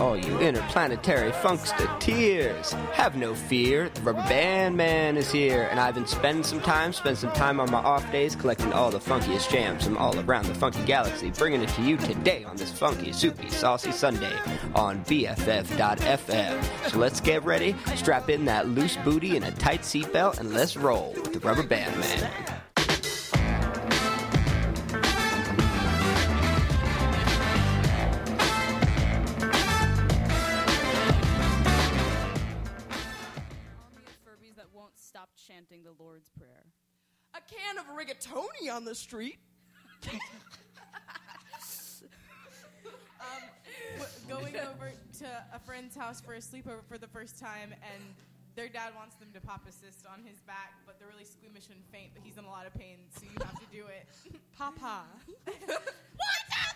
[0.00, 3.88] all you interplanetary funkstateers, have no fear.
[3.90, 7.60] The Rubber Band Man is here, and I've been spending some time, spend some time
[7.60, 11.30] on my off days collecting all the funkiest jams from all around the funky galaxy,
[11.30, 14.36] bringing it to you today on this funky, soupy, saucy Sunday
[14.74, 16.90] on BFF.FM.
[16.90, 20.76] So let's get ready, strap in that loose booty and a tight seatbelt, and let's
[20.76, 22.43] roll with the Rubber Band Man.
[46.24, 48.02] For a sleepover for the first time, and
[48.56, 51.68] their dad wants them to pop a cyst on his back, but they're really squeamish
[51.68, 54.06] and faint, but he's in a lot of pain, so you have to do it.
[54.56, 55.04] Papa.
[56.16, 56.73] Hey,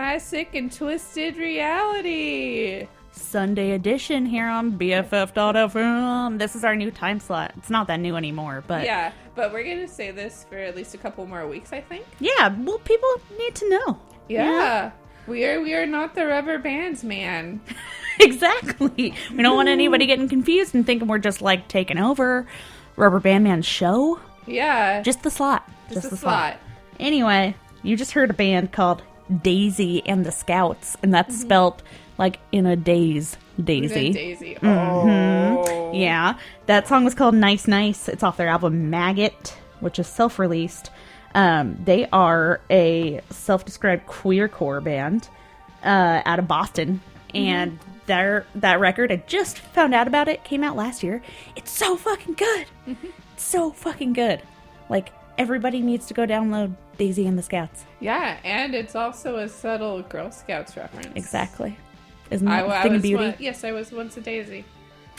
[0.00, 2.86] my sick and twisted reality.
[3.12, 6.38] Sunday edition here on BFF.FM.
[6.38, 7.52] This is our new time slot.
[7.58, 10.94] It's not that new anymore, but Yeah, but we're gonna say this for at least
[10.94, 12.06] a couple more weeks, I think.
[12.18, 12.48] yeah.
[12.60, 13.98] Well, people need to know.
[14.26, 14.92] Yeah,
[15.26, 17.60] we are we are not the rubber bands, man.
[18.20, 19.12] exactly.
[19.30, 22.46] We don't want anybody getting confused and thinking we're just like taking over
[22.96, 24.18] Rubber Band Man's show.
[24.46, 25.68] Yeah, Just the slot.
[25.92, 26.56] just the a slot.
[26.98, 31.82] Anyway, you just heard a band called Dazey and the Scouts, and that's spelt
[32.18, 33.36] like in a daze.
[33.62, 34.12] Daisy.
[34.12, 34.56] Daisy.
[34.62, 38.08] Oh, Yeah, that song was called Nice Nice.
[38.08, 40.90] It's off their album Maggot, which is self released.
[41.34, 45.28] Um, they are a self described queer core band
[45.84, 47.00] uh, out of Boston.
[47.32, 51.22] And their that record, I just found out about it, came out last year.
[51.54, 52.66] It's so fucking good.
[52.86, 54.42] It's so fucking good.
[54.88, 57.84] Like, everybody needs to go download Dazey and the Scouts.
[57.98, 61.08] Yeah, and it's also a subtle Girl Scouts reference.
[61.16, 61.76] Exactly.
[62.30, 63.24] Isn't that a I thing of beauty?
[63.24, 64.64] one- yes, I was once a daisy.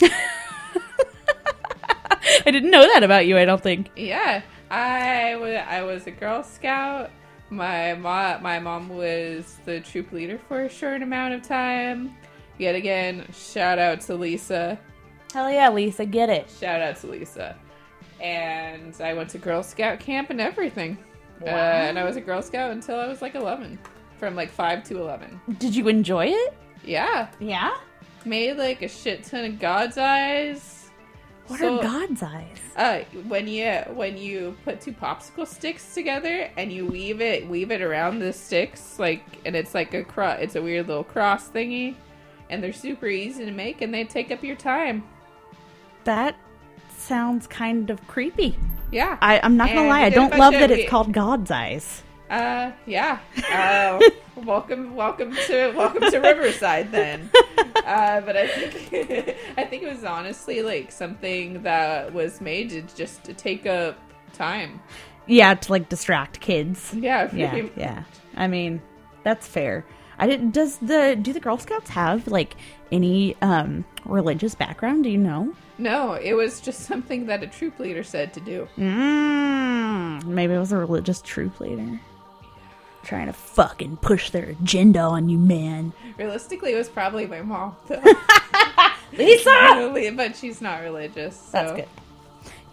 [2.44, 3.90] I didn't know that about you, I don't think.
[3.96, 7.10] Yeah, I was I was a Girl Scout.
[7.50, 12.14] My mom my mom was the troop leader for a short amount of time.
[12.58, 14.78] Yet again, shout out to Lisa.
[15.32, 16.48] Hell yeah, Lisa, get it.
[16.60, 17.56] Shout out to Lisa.
[18.22, 20.96] And I went to Girl Scout camp and everything.
[21.42, 23.78] Uh, and I was a Girl Scout until I was like 11.
[24.18, 25.40] From like 5 to 11.
[25.58, 26.54] Did you enjoy it?
[26.84, 27.28] Yeah.
[27.40, 27.76] Yeah?
[28.24, 30.90] Made like a shit ton of God's eyes.
[31.48, 32.58] What So- are God's eyes?
[32.76, 37.70] Uh, when you when you put two popsicle sticks together and you weave it weave
[37.70, 41.50] it around the sticks like and it's like a cro- it's a weird little cross
[41.50, 41.96] thingy,
[42.48, 45.02] and they're super easy to make and they take up your time.
[46.04, 46.36] That
[47.02, 48.56] sounds kind of creepy.
[48.90, 49.18] Yeah.
[49.20, 51.50] I, I'm not gonna lie, I we did a don't love that it's called God's
[51.50, 52.02] eyes.
[52.30, 53.18] Uh, yeah.
[53.52, 54.00] Uh,
[54.36, 57.28] welcome, welcome to welcome to Riverside then.
[57.84, 62.82] Uh, but I think I think it was honestly like something that was made to
[62.82, 63.98] just to take up
[64.32, 64.80] time.
[65.26, 66.94] Yeah, to like distract kids.
[66.94, 67.28] Yeah.
[67.34, 68.04] Yeah, yeah.
[68.36, 68.80] I mean,
[69.22, 69.84] that's fair.
[70.18, 70.52] I didn't.
[70.52, 72.56] Does the do the Girl Scouts have like
[72.90, 75.04] any um religious background?
[75.04, 75.54] Do you know?
[75.82, 78.68] No, it was just something that a troop leader said to do.
[78.78, 81.98] Mm, maybe it was a religious troop leader
[83.02, 85.92] trying to fucking push their agenda on you, man.
[86.16, 87.74] Realistically, it was probably my mom.
[87.88, 88.00] though.
[89.12, 91.34] Lisa, but she's not religious.
[91.34, 91.50] So.
[91.52, 91.88] that's good.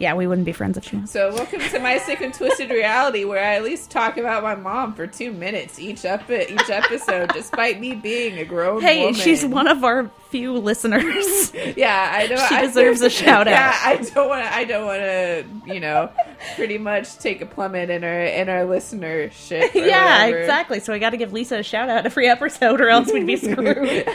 [0.00, 1.10] Yeah, we wouldn't be friends if she was.
[1.10, 4.54] So welcome to my sick and twisted reality, where I at least talk about my
[4.54, 9.12] mom for two minutes each up each episode, despite me being a grown Hey, woman.
[9.12, 11.52] she's one of our few listeners.
[11.76, 12.48] Yeah, I don't.
[12.48, 13.50] She I- deserves a shout out.
[13.50, 14.54] Yeah, I don't want to.
[14.54, 15.44] I don't want to.
[15.74, 16.10] You know,
[16.56, 19.74] pretty much take a plummet in our in our listenership.
[19.74, 20.38] yeah, whatever.
[20.40, 20.80] exactly.
[20.80, 23.36] So we got to give Lisa a shout out every episode, or else we'd be
[23.36, 23.58] screwed.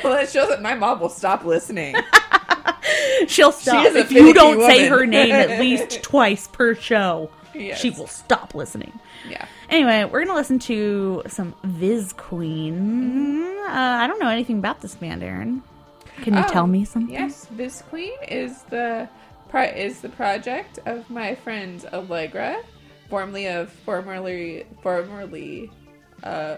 [0.03, 1.95] well, it shows that my mom will stop listening.
[3.27, 7.29] She'll stop a if you don't say her name at least twice per show.
[7.53, 7.79] Yes.
[7.79, 8.91] She will stop listening.
[9.29, 9.45] Yeah.
[9.69, 13.55] Anyway, we're gonna listen to some Visqueen.
[13.65, 15.63] Uh, I don't know anything about this band, Aaron.
[16.21, 17.13] Can you Oh, tell me something?
[17.13, 19.09] Yes, Viz Queen is the
[19.49, 22.57] pro- is the project of my friend Allegra,
[23.09, 25.71] formerly of formerly formerly
[26.23, 26.57] uh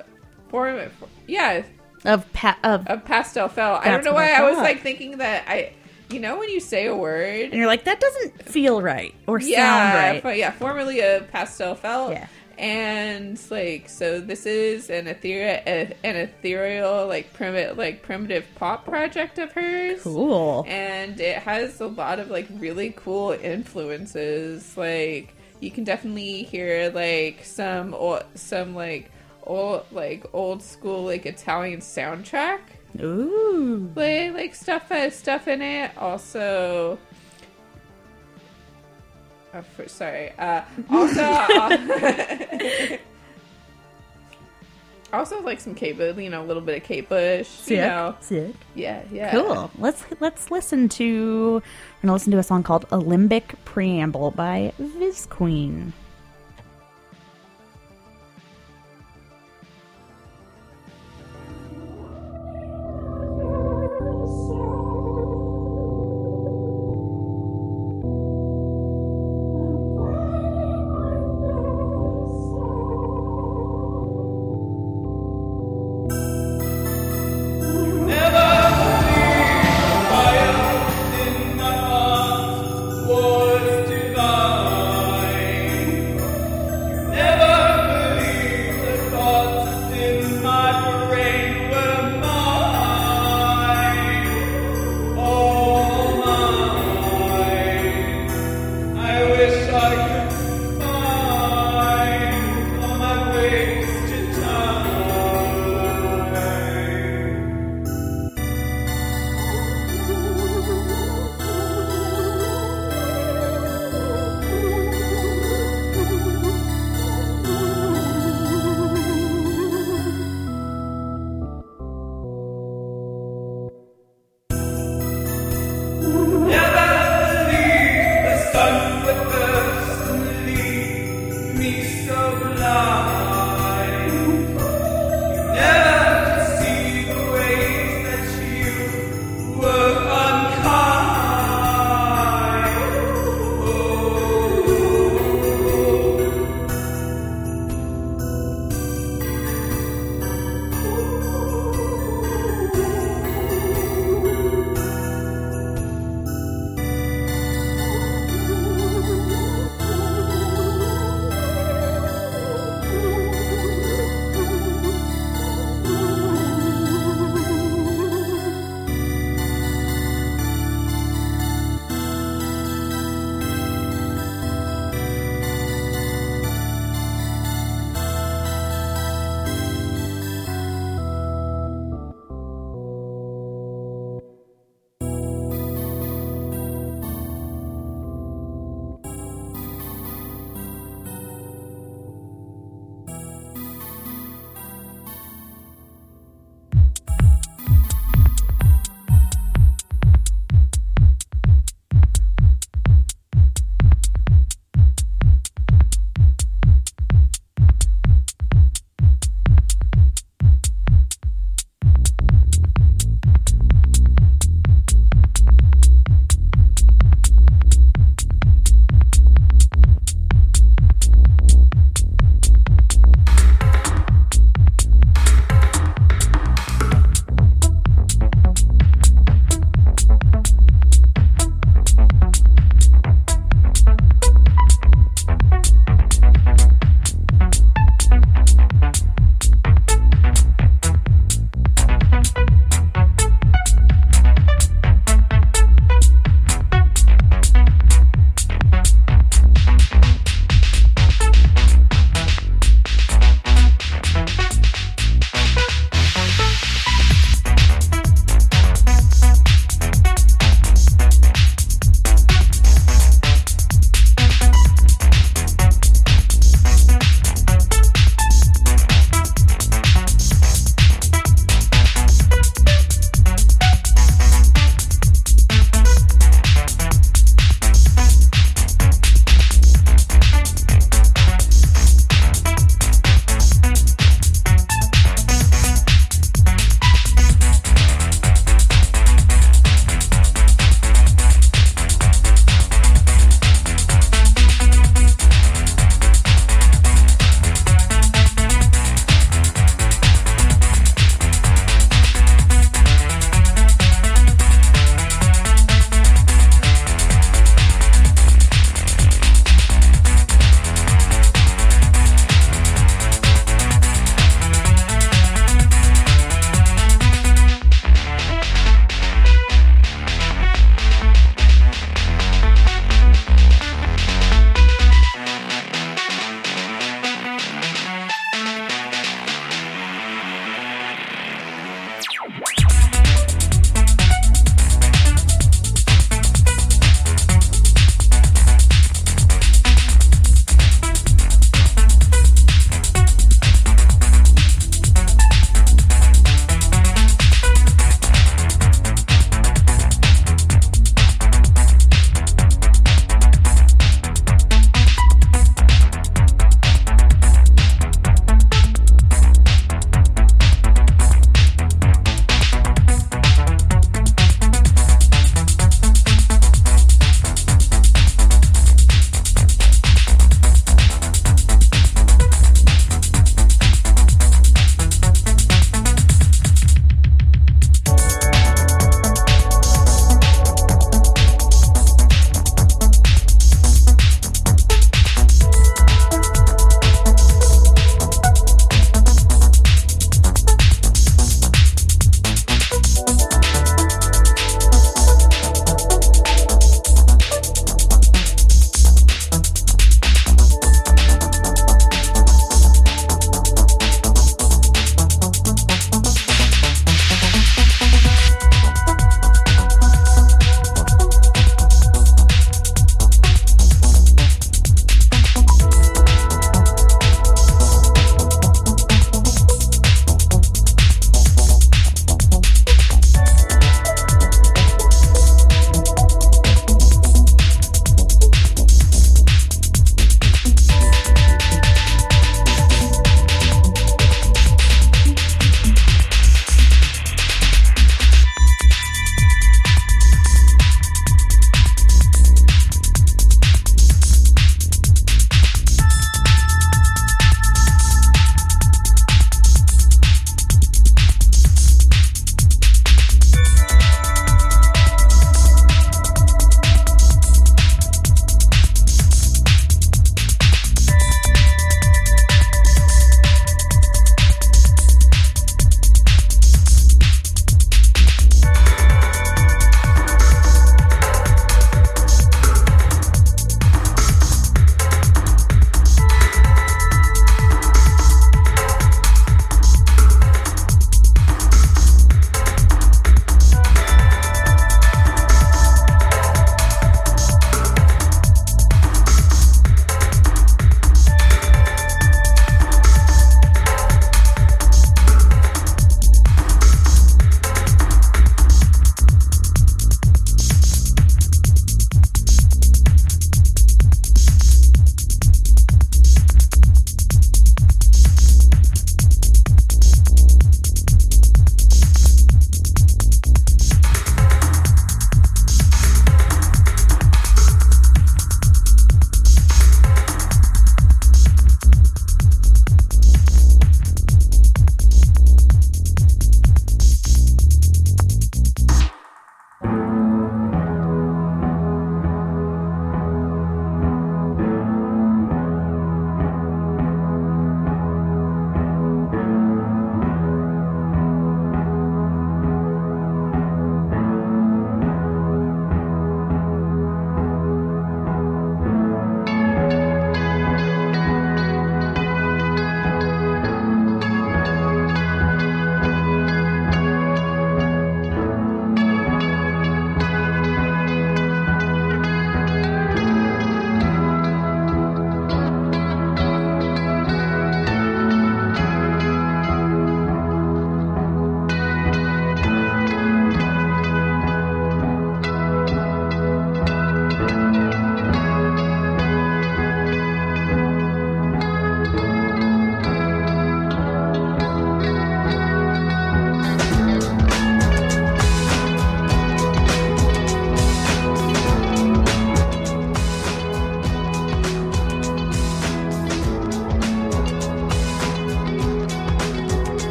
[0.50, 0.80] form
[1.28, 1.64] yeah
[2.06, 3.76] Of pa- of, of Pastel Fell.
[3.76, 5.74] I don't know why I I, was like thinking that I
[6.10, 9.40] you know when you say a word and you're like that doesn't feel right or
[9.40, 10.24] yeah sound right.
[10.24, 12.12] But yeah formerly a Pastel felt.
[12.12, 12.28] Yeah.
[12.60, 19.38] And like so, this is an ethereal, an ethereal, like primitive, like primitive pop project
[19.38, 20.66] of hers Cool.
[20.68, 26.90] and it has a lot of like really cool influences like you can definitely hear
[26.96, 27.96] like some
[28.34, 29.12] some like
[29.44, 32.60] old like old school like italian soundtrack
[33.02, 33.92] Ooh.
[33.96, 36.98] like like stuff has stuff in it also
[39.54, 42.98] oh, for, sorry uh also uh,
[45.14, 48.16] also like some Kate Bush, you know, a little bit of Kate Bush, you know.
[48.20, 48.54] Sick.
[48.76, 49.32] Yeah, yeah.
[49.32, 49.72] Cool.
[49.78, 55.94] Let's let's listen to we're gonna listen to a song called "Alembic Preamble" by Visqueen.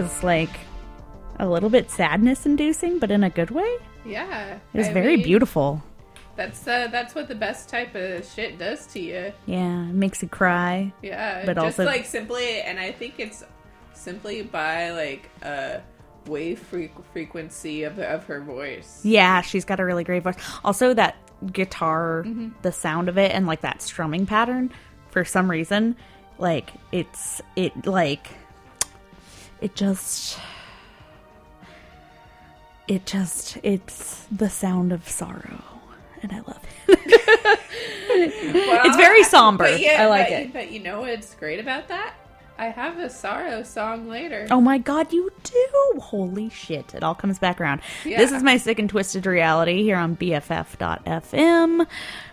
[0.00, 0.50] Was like
[1.38, 3.76] a little bit sadness inducing, but in a good way.
[4.06, 4.58] Yeah.
[4.72, 5.82] It was I very mean, beautiful.
[6.36, 9.32] That's uh, that's what the best type of shit does to you.
[9.46, 10.92] Yeah, it makes you cry.
[11.02, 13.44] Yeah, But just also- like simply, and I think it's
[13.92, 15.80] simply by like a
[16.26, 19.00] wave fre- frequency of of her voice.
[19.04, 20.34] Yeah, she's got a really great voice.
[20.64, 21.16] Also, that
[21.52, 22.48] guitar, Mm-hmm.
[22.62, 24.72] the sound of it, and like that strumming pattern,
[25.10, 25.94] for some reason,
[26.38, 28.26] like it's it like
[29.64, 30.38] it just
[32.86, 35.64] it just it's the sound of sorrow,
[36.22, 36.98] and I love it.
[38.10, 39.66] it's very somber.
[39.74, 40.52] Yeah, I like but, it.
[40.52, 42.12] But you know what's great about that?
[42.58, 44.46] I have a sorrow song later.
[44.50, 45.98] Oh my god, you do!
[45.98, 47.80] Holy shit, it all comes back around.
[48.04, 48.18] Yeah.
[48.18, 51.86] This is my sick and twisted reality here on BFF.fm.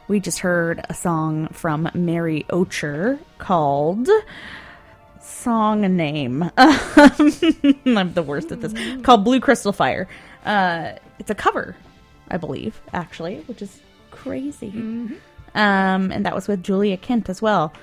[0.09, 4.09] We just heard a song from Mary Ocher called
[5.31, 6.43] Song Name.
[6.57, 8.73] I'm the worst at this.
[9.01, 10.07] Called Blue Crystal Fire.
[10.45, 11.75] Uh, it's a cover,
[12.29, 14.69] I believe, actually, which is crazy.
[15.55, 17.73] Um, and that was with Julia Kent as well.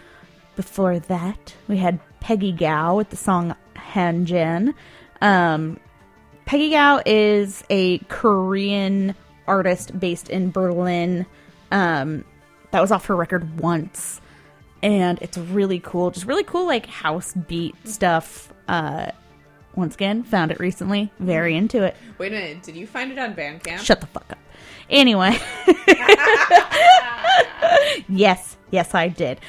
[0.57, 4.75] Before that, we had Peggy Gou with the song Han Jan.
[5.21, 5.79] Um,
[6.47, 9.15] Peggy Gou is a Korean
[9.47, 11.27] artist based in Berlin.
[11.71, 12.25] Um,
[12.71, 14.21] that was off her record once,
[14.83, 16.11] and it's really cool.
[16.11, 18.53] Just really cool, like house beat stuff.
[18.66, 19.11] Uh,
[19.74, 21.11] once again, found it recently.
[21.18, 21.97] Very into it.
[22.18, 23.79] Wait a minute, did you find it on Bandcamp?
[23.79, 24.39] Shut the fuck up.
[24.91, 25.39] Anyway.
[28.09, 29.41] yes, yes, I did.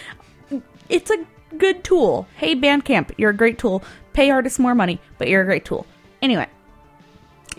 [0.87, 1.25] It's a
[1.57, 2.27] good tool.
[2.35, 3.83] Hey, Bandcamp, you're a great tool.
[4.13, 5.85] Pay artists more money, but you're a great tool.
[6.21, 6.47] Anyway.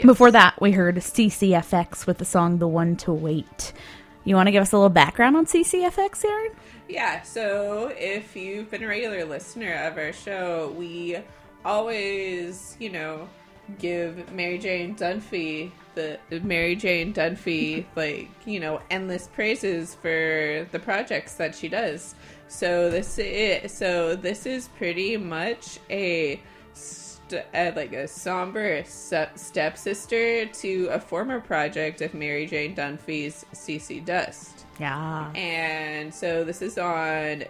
[0.03, 3.73] Before that, we heard CCFX with the song The One to Wait.
[4.25, 6.53] You want to give us a little background on CCFX, Aaron?
[6.91, 11.19] Yeah, so if you've been a regular listener of our show, we
[11.65, 13.29] always, you know,
[13.79, 20.81] give Mary Jane Dunphy the Mary Jane Dunphy like, you know, endless praises for the
[20.81, 22.17] projects that she does.
[22.49, 26.41] So this is so this is pretty much a
[26.75, 33.47] st- uh, like a somber se- stepsister to a former project of Mary Jane Dunphy's
[33.55, 35.31] CC Dust Yeah.
[35.35, 37.45] and so this is on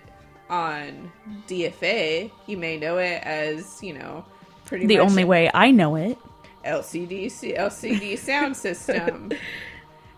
[0.50, 1.12] on
[1.48, 2.30] DFA.
[2.46, 4.24] You may know it as you know
[4.64, 6.18] pretty The only way I know it.
[6.64, 9.30] LCD c- LCD sound system.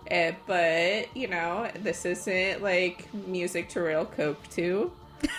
[0.09, 4.91] Eh, but you know this isn't like music to real coke too.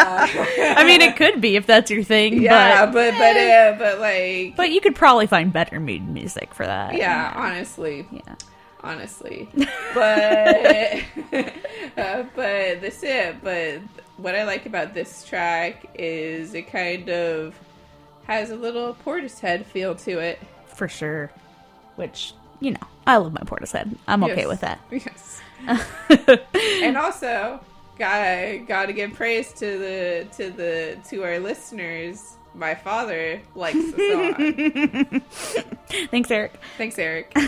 [0.00, 3.98] I mean, it could be if that's your thing, Yeah, but but but uh, but
[4.00, 6.94] like but you could probably find better mood music for that.
[6.96, 8.34] yeah, honestly, Yeah.
[8.82, 9.48] Honestly.
[9.94, 11.02] But
[11.96, 13.36] uh, but this it.
[13.42, 13.80] But
[14.18, 17.54] what I like about this track is it kind of
[18.26, 20.38] has a little Portishead feel to it.
[20.66, 21.30] For sure.
[21.96, 23.96] Which, you know, I love my Portishead.
[24.06, 24.46] I'm okay Yes.
[24.48, 24.80] with that.
[24.90, 25.40] Yes.
[26.82, 27.58] and also,
[27.98, 32.36] gotta gotta give praise to the to the to our listeners.
[32.54, 35.20] My father likes the song.
[36.10, 36.54] Thanks, Eric.
[36.76, 37.34] Thanks, Eric.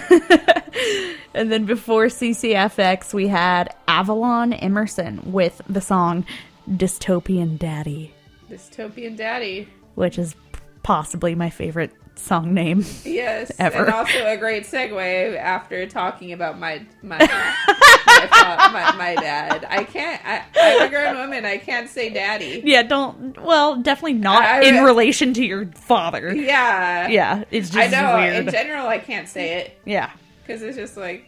[1.35, 6.27] And then before CCFX, we had Avalon Emerson with the song
[6.69, 8.13] Dystopian Daddy,
[8.51, 9.69] Dystopian Daddy.
[9.95, 10.35] which is
[10.83, 12.85] possibly my favorite song name.
[13.05, 13.85] Yes, Ever.
[13.85, 17.19] and also a great segue after talking about my my
[18.07, 19.67] my, my, my dad.
[19.69, 20.21] I can't.
[20.25, 21.45] I, I'm a grown woman.
[21.45, 22.63] I can't say daddy.
[22.65, 23.41] Yeah, don't.
[23.43, 26.35] Well, definitely not I- in relation to your father.
[26.35, 28.17] Yeah, Yeah, it's just I know.
[28.17, 28.47] weird.
[28.47, 30.11] In general, I can't say it yeah,
[30.43, 31.27] because it's just like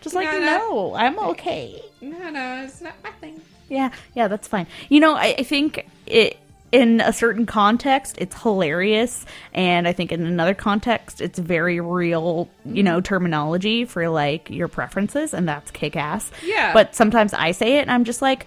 [0.00, 0.94] just like No, no, no.
[0.94, 1.80] I'm okay.
[2.00, 3.40] no, no, it's not my thing.
[3.68, 4.66] Yeah, yeah, that's fine.
[4.90, 6.36] You know, I, I think it
[6.72, 12.48] in a certain context it's hilarious, and I think in another context it's very real.
[12.64, 16.30] You know, terminology for like your preferences, and that's kick ass.
[16.42, 16.72] Yeah.
[16.72, 18.46] But sometimes I say it, and I'm just like.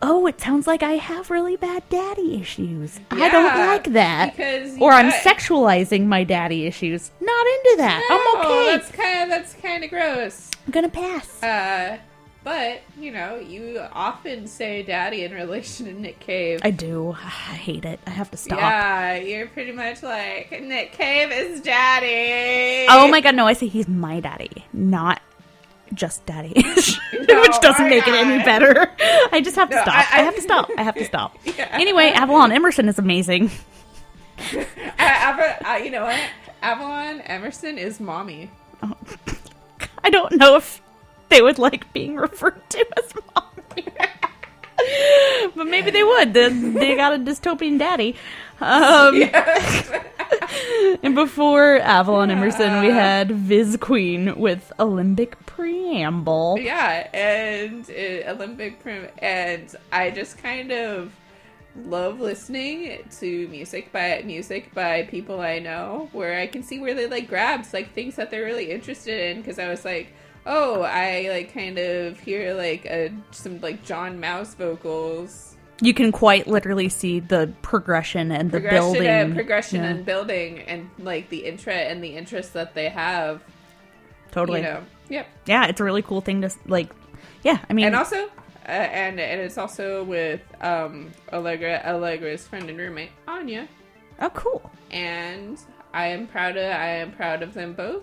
[0.00, 3.00] Oh, it sounds like I have really bad daddy issues.
[3.10, 4.36] I don't like that.
[4.36, 7.10] because or I'm sexualizing my daddy issues.
[7.20, 8.08] Not into that.
[8.08, 8.76] I'm okay.
[8.76, 10.50] That's kind of that's kind of gross.
[10.64, 11.42] I'm gonna pass.
[11.42, 11.98] Uh,
[12.48, 16.60] but you know, you often say "daddy" in relation to Nick Cave.
[16.62, 17.10] I do.
[17.12, 18.00] I hate it.
[18.06, 18.58] I have to stop.
[18.58, 22.86] Yeah, you're pretty much like Nick Cave is daddy.
[22.88, 25.20] Oh my god, no, I say he's my daddy, not
[25.92, 26.54] just daddy.
[27.28, 28.90] No, Which doesn't make it any better.
[29.32, 29.94] I just have to No, stop.
[29.94, 30.70] I- I, I- have to stop.
[30.78, 31.36] I have to stop.
[31.44, 31.68] Yeah.
[31.72, 33.50] Anyway, Avalon Emerson is amazing.
[34.98, 36.18] Uh, uh, you know what?
[36.62, 38.50] Avalon Emerson is mommy.
[40.02, 40.80] I don't know if
[41.28, 43.88] they would like being referred to as mommy.
[45.54, 46.34] but maybe they would.
[46.34, 48.16] They, they got a dystopian daddy.
[48.60, 49.22] Um,
[51.02, 56.58] and before Avalon Emerson, we had Visqueen with Alembic Preamble.
[56.60, 61.12] Yeah, and uh, Alembic prim, and I just kind of
[61.84, 66.94] love listening to music by music by people I know, where I can see where
[66.94, 69.38] they like grabs like things that they're really interested in.
[69.38, 70.12] Because I was like,
[70.48, 75.56] oh, I like kind of hear like a some like John Maus vocals.
[75.80, 79.06] You can quite literally see the progression and the Progression, building.
[79.06, 83.40] and progression Yeah, and building, and like the interest and the interest that they have.
[84.32, 84.60] totally.
[84.60, 85.26] You know, yep.
[85.46, 86.90] Yeah, it's a really cool thing to like.
[87.44, 88.24] Yeah, I mean, and also
[88.66, 93.68] uh, and and it's also with um Allegra Allegra's friend and roommate Anya
[94.20, 94.70] oh, cool.
[94.90, 95.58] and
[95.94, 98.02] I am proud of I am proud of them both.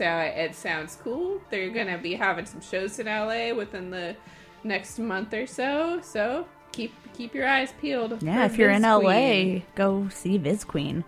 [0.00, 1.40] Uh, it sounds cool.
[1.50, 4.16] They're gonna be having some shows in LA within the
[4.64, 6.00] next month or so.
[6.02, 8.22] So keep keep your eyes peeled.
[8.22, 11.04] Yeah, if you're in Viz LA, go see Visqueen.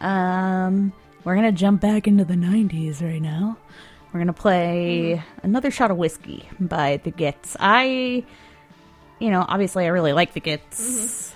[0.00, 0.92] Um,
[1.24, 3.56] we're gonna jump back into the '90s right now
[4.12, 7.56] We're gonna play another shot of whiskey by the Gits.
[7.58, 8.24] I,
[9.18, 11.34] you know, obviously I really like the Gits.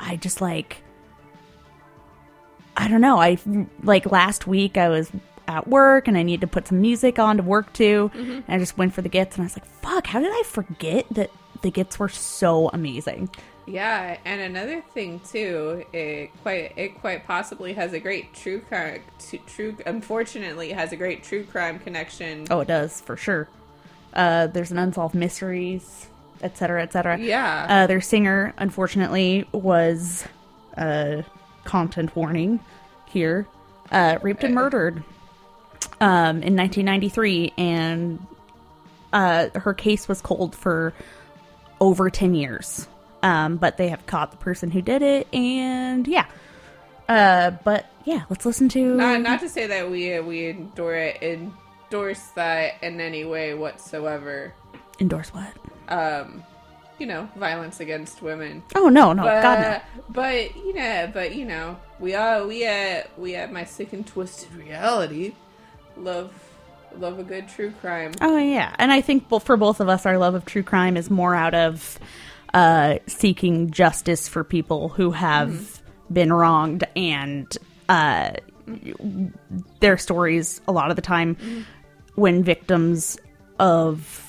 [0.00, 0.82] I just like.
[2.76, 3.18] I don't know.
[3.18, 3.38] I
[3.82, 5.10] like last week I was
[5.48, 8.58] at work and I needed to put some music on to work to, and I
[8.58, 10.06] just went for the Gits and I was like, "Fuck!
[10.06, 11.30] How did I forget that
[11.62, 13.30] the Gits were so amazing?"
[13.66, 19.02] Yeah, and another thing too, it quite it quite possibly has a great true crime.
[19.46, 22.46] True, unfortunately, has a great true crime connection.
[22.50, 23.48] Oh, it does for sure.
[24.14, 26.08] Uh, there's an unsolved mysteries,
[26.42, 27.18] etc., etc.
[27.18, 27.66] Yeah.
[27.68, 30.24] Uh, their singer, unfortunately, was
[30.76, 31.22] uh,
[31.64, 32.60] content warning
[33.06, 33.46] here,
[33.90, 35.04] uh, raped and murdered
[36.00, 38.26] um, in 1993, and
[39.12, 40.92] uh, her case was cold for
[41.80, 42.88] over 10 years.
[43.22, 46.26] Um, but they have caught the person who did it, and yeah.
[47.08, 48.94] Uh, but yeah, let's listen to.
[48.94, 54.54] Not, not to say that we we endorse endorse that in any way whatsoever.
[55.00, 55.52] endorse what?
[55.88, 56.44] Um,
[56.98, 58.62] you know, violence against women.
[58.74, 60.02] Oh no, no, but, God no.
[60.10, 64.06] But you know, but you know, we are we at we at my sick and
[64.06, 65.34] twisted reality.
[65.98, 66.32] Love
[66.96, 68.12] love a good true crime.
[68.20, 71.10] Oh yeah, and I think for both of us, our love of true crime is
[71.10, 71.98] more out of
[72.54, 75.82] uh, seeking justice for people who have
[76.12, 77.56] been wronged, and
[77.88, 78.32] uh,
[79.80, 80.60] their stories.
[80.66, 81.66] A lot of the time,
[82.14, 83.18] when victims
[83.58, 84.27] of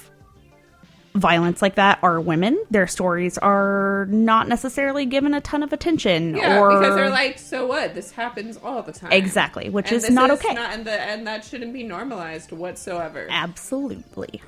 [1.15, 6.35] violence like that are women, their stories are not necessarily given a ton of attention.
[6.35, 7.95] Yeah, or because they're like, so what?
[7.95, 9.11] This happens all the time.
[9.11, 10.53] exactly, which And is not okay.
[10.53, 13.27] Not, and, the, and that shouldn't be normalized whatsoever.
[13.29, 14.41] Absolutely.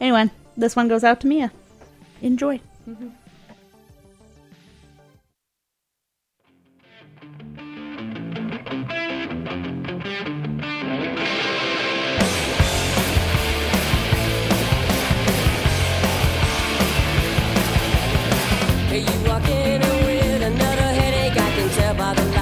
[0.00, 1.52] Anyway, this one goes out to Mia.
[2.20, 2.60] Enjoy.
[2.86, 3.12] You
[19.32, 22.41] walk in with another headache, I can tell by the lines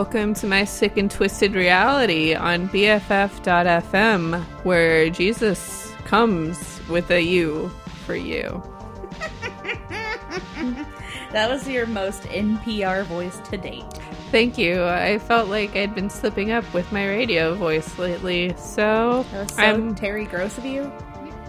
[0.00, 7.68] Welcome to my sick and twisted reality on BFF.fm, where Jesus comes with a U
[8.06, 8.62] for you.
[11.32, 13.84] That was your most NPR voice to date.
[14.30, 14.84] Thank you.
[14.84, 19.94] I felt like I'd been slipping up with my radio voice lately, so so I'm
[19.94, 20.90] Terry Gross of you.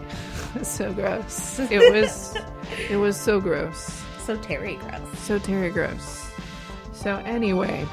[0.62, 1.58] so gross.
[1.58, 2.36] It was
[2.90, 4.04] it was so gross.
[4.26, 5.20] So Terry Gross.
[5.20, 6.30] So Terry Gross.
[6.92, 7.88] So anyway,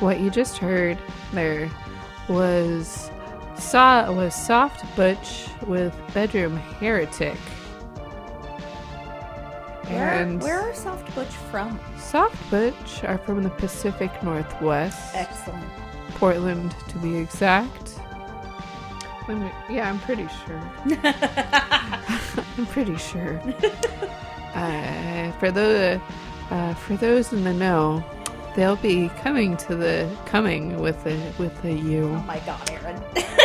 [0.00, 0.98] what you just heard
[1.32, 1.70] there
[2.28, 3.10] was
[3.58, 7.36] saw was Soft Butch with Bedroom Heretic.
[9.88, 11.78] Where, And where are Soft Butch from?
[11.96, 15.64] Soft Butch are from the Pacific Northwest, Excellent.
[16.14, 17.98] Portland to be exact.
[19.28, 20.62] Me- yeah, I'm pretty sure.
[22.58, 23.40] I'm pretty sure.
[24.54, 26.00] uh, for the
[26.50, 28.04] uh, for those in the know,
[28.56, 33.00] they'll be coming to the coming with a with a U Oh my god, Aaron.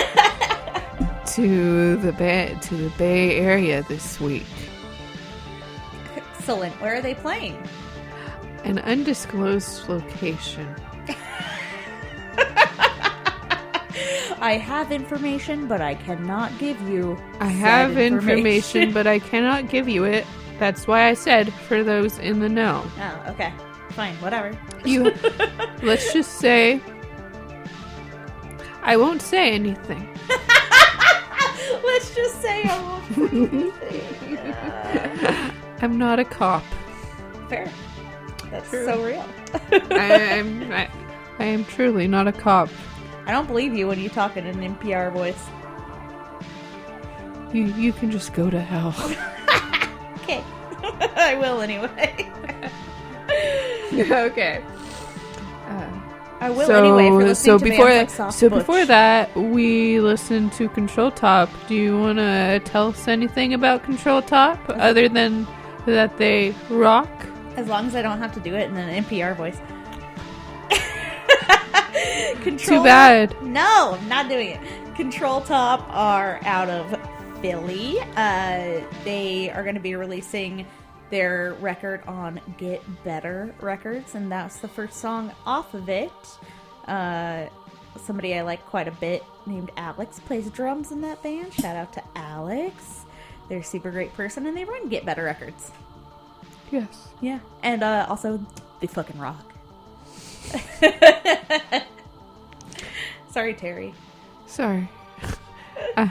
[1.28, 4.48] to the Bay to the Bay Area this week.
[6.16, 6.74] Excellent.
[6.82, 7.62] Where are they playing?
[8.64, 10.76] An undisclosed location.
[14.40, 17.18] I have information, but I cannot give you.
[17.40, 20.26] I have information, but I cannot give you it.
[20.58, 22.84] That's why I said for those in the know.
[22.98, 23.54] oh, okay.
[23.92, 24.58] Fine, whatever.
[24.86, 25.14] You
[25.84, 26.82] let's just say
[28.84, 30.08] I won't say anything.
[31.84, 33.74] Let's just say I won't.
[33.76, 35.52] say anything.
[35.82, 36.64] I'm not a cop.
[37.50, 37.72] Fair.
[38.50, 38.86] That's True.
[38.86, 39.26] so real.
[39.92, 40.90] I am I,
[41.40, 42.70] I am truly not a cop.
[43.26, 45.48] I don't believe you when you talk in an NPR voice.
[47.54, 48.96] You you can just go to hell.
[50.24, 50.44] Okay.
[51.16, 52.32] I will anyway.
[53.94, 54.64] okay.
[55.68, 56.02] Uh,
[56.40, 57.10] I will so, anyway.
[57.10, 58.60] For so before like so Butch.
[58.60, 61.50] before that, we listened to Control Top.
[61.68, 65.48] Do you want to tell us anything about Control Top other than
[65.86, 67.10] that they rock?
[67.56, 69.60] as long as I don't have to do it in an NPR voice.
[72.44, 72.80] Control.
[72.80, 73.40] Too bad.
[73.42, 74.96] No, I'm not doing it.
[74.96, 76.98] Control Top are out of
[77.42, 78.00] Philly.
[78.16, 80.66] Uh, they are going to be releasing
[81.12, 86.12] their record on Get Better Records, and that's the first song off of it.
[86.88, 87.46] Uh,
[88.04, 91.54] somebody I like quite a bit named Alex plays drums in that band.
[91.54, 93.02] Shout out to Alex.
[93.50, 95.72] They're a super great person, and they run Get Better Records.
[96.72, 97.10] Yes.
[97.20, 98.40] Yeah, and uh, also
[98.80, 99.46] they fucking rock.
[103.32, 103.94] Sorry, Terry.
[104.48, 104.90] Sorry.
[105.98, 106.06] I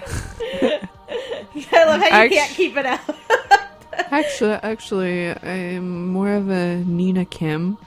[1.85, 3.01] love how you Act- can't keep it out.
[4.11, 7.79] Actually, actually, I'm more of a Nina Kim.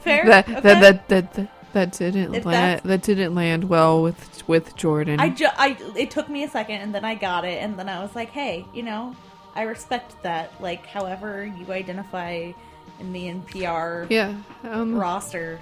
[0.00, 0.26] Fair.
[0.26, 0.60] That, okay.
[0.60, 2.82] that, that that that that didn't land.
[2.84, 5.20] That didn't land well with with Jordan.
[5.20, 7.88] I ju- I it took me a second, and then I got it, and then
[7.88, 9.14] I was like, hey, you know,
[9.54, 10.52] I respect that.
[10.60, 12.52] Like, however you identify
[12.98, 14.34] in the NPR yeah.
[14.64, 15.60] Um, roster,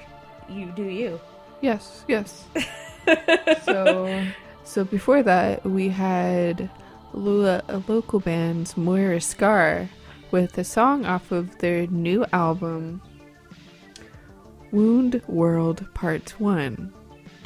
[0.48, 1.20] you do you.
[1.60, 2.46] Yes, yes.
[3.64, 4.24] so,
[4.68, 6.68] so before that, we had
[7.12, 9.88] lo- a local band Moira Scar
[10.30, 13.00] with a song off of their new album,
[14.72, 16.92] Wound World Part One,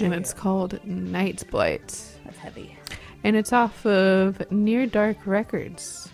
[0.00, 1.86] and it's called Night's Blight,
[2.24, 2.76] That's heavy.
[3.22, 6.08] and it's off of Near Dark Records.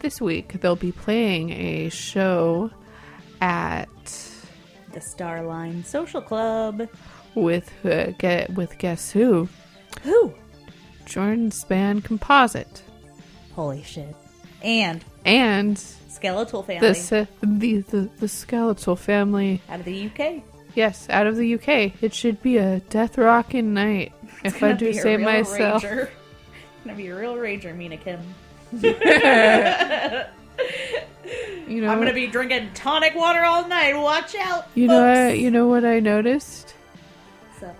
[0.00, 2.70] This week, they'll be playing a show
[3.40, 3.88] at
[4.92, 6.86] The Starline Social Club.
[7.34, 9.48] with uh, get with guess who
[10.02, 10.34] Who?
[11.10, 12.82] Jordan's Span Composite
[13.56, 14.14] Holy shit.
[14.62, 15.76] And and
[16.08, 19.60] Skeletal Family the, uh, the the the Skeletal Family.
[19.68, 20.42] out of the UK.
[20.74, 22.00] Yes, out of the UK.
[22.00, 24.12] It should be a death rocking night,
[24.44, 25.82] if I Gonna do be a say real myself.
[25.82, 26.08] Rager.
[26.84, 28.20] Gonna be a real rager, Mina Kim.
[31.68, 33.94] You know, I'm gonna be drinking tonic water all night.
[33.96, 35.30] Watch out, you know, folks.
[35.30, 36.74] what, you know what I noticed?
[37.60, 37.74] So-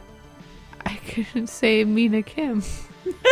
[0.87, 2.63] I couldn't say Mina Kim.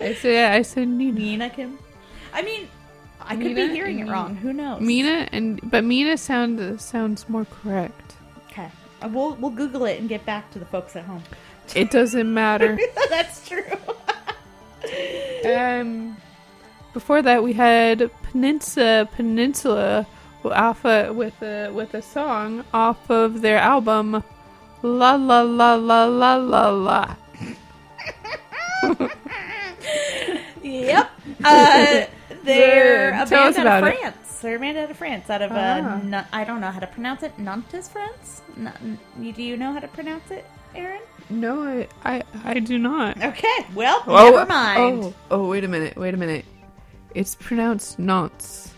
[0.00, 1.18] I said I said Nina.
[1.20, 1.78] Mina Kim.
[2.32, 2.68] I mean,
[3.20, 4.34] I could be hearing it wrong.
[4.36, 4.80] Who knows?
[4.80, 8.14] Mina and but Mina sound sounds more correct.
[8.50, 8.68] Okay.
[9.02, 11.22] Uh, We'll we'll Google it and get back to the folks at home.
[11.74, 12.78] It doesn't matter.
[13.08, 13.64] That's true.
[15.44, 16.16] Um,
[16.92, 20.06] before that, we had Peninsula Peninsula
[20.44, 24.22] Alpha with a with a song off of their album
[24.82, 27.16] La La La La La La La.
[30.62, 31.10] Yep.
[31.44, 32.04] Uh,
[32.44, 33.98] they're a Tell us band out of it.
[34.00, 34.40] France.
[34.40, 35.30] They're a band out of France.
[35.30, 36.00] Out of uh, Ah.
[36.00, 37.38] N- I don't know how to pronounce it.
[37.38, 38.42] Nantes, France.
[38.56, 41.00] Do you know how to pronounce it, Aaron?
[41.30, 43.22] No, I I, I do not.
[43.22, 43.66] Okay.
[43.74, 45.04] Well, Oh, never mind.
[45.04, 46.44] Oh, oh, wait a minute, wait a minute.
[47.14, 48.72] It's pronounced Nantes.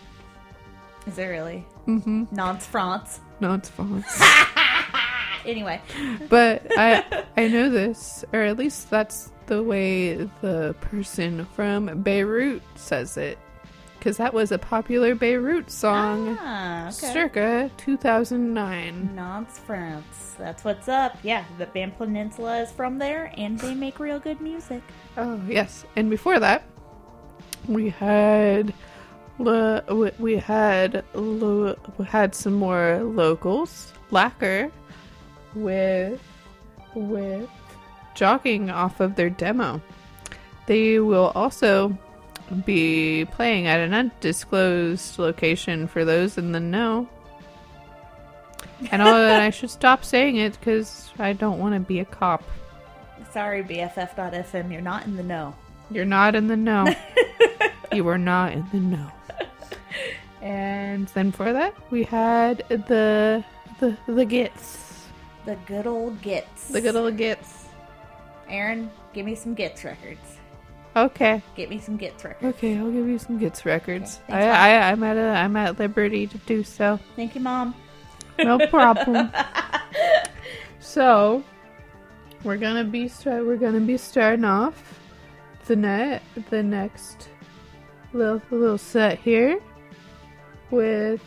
[1.07, 2.25] Is it really Mm-hmm.
[2.31, 3.19] Nantes, France?
[3.39, 4.21] Nantes France.
[5.45, 5.79] Anyway,
[6.27, 12.61] but I I know this, or at least that's the way the person from Beirut
[12.75, 13.37] says it,
[13.97, 17.13] because that was a popular Beirut song, ah, okay.
[17.13, 19.15] circa 2009.
[19.15, 20.35] Nantes, France.
[20.37, 21.17] That's what's up.
[21.23, 24.81] Yeah, the band Peninsula is from there, and they make real good music.
[25.17, 26.63] Oh yes, and before that,
[27.67, 28.73] we had.
[29.39, 33.91] lo- we- We had we had some more locals.
[34.11, 34.71] Lacker
[35.55, 36.21] with
[36.93, 37.49] with
[38.15, 39.81] jogging off of their demo.
[40.65, 41.97] They will also
[42.65, 47.07] be playing at an undisclosed location for those in the know.
[48.91, 52.05] And all that I should stop saying it because I don't want to be a
[52.05, 52.43] cop.
[53.31, 55.55] Sorry, BFF.FM, you're not in the know.
[55.91, 56.93] You're not in the know.
[57.91, 59.11] you are not in the know.
[60.41, 63.43] And then for that, we had the
[63.79, 65.05] the the gits,
[65.45, 66.67] The good old Gits.
[66.69, 67.64] the good old gits.
[68.49, 70.37] Aaron, give me some Gits records.
[70.95, 72.55] Okay, Get me some Gits records.
[72.57, 74.19] okay, I'll give you some gits records.
[74.29, 76.97] Okay, I, I, I'm at a I'm at liberty to do so.
[77.17, 77.75] Thank you, Mom.
[78.39, 79.29] No problem.
[80.79, 81.43] so
[82.45, 83.45] we're gonna be start.
[83.45, 84.99] We're gonna be starting off
[85.65, 87.27] the net the next
[88.13, 89.59] little little set here
[90.71, 91.21] with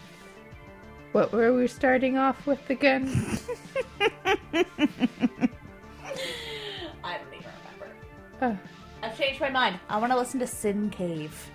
[1.12, 3.39] what were we starting off with again?
[8.40, 9.78] I've changed my mind.
[9.89, 11.51] I want to listen to Sin Cave.